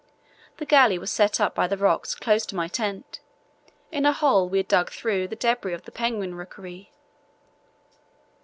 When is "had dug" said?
4.57-4.89